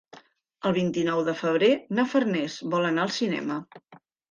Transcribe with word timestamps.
El 0.69 0.71
vint-i-nou 0.77 1.21
de 1.27 1.35
febrer 1.43 1.69
na 1.99 2.07
Farners 2.15 2.57
vol 2.75 2.91
anar 2.91 3.07
al 3.07 3.15
cinema. 3.21 3.63